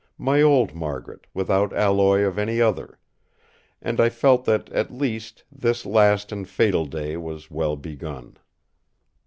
[0.17, 2.97] My old Margaret, without alloy of any other;
[3.83, 8.37] and I felt that, at least, this last and fatal day was well begun.